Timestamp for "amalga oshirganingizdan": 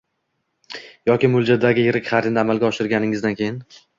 2.45-3.37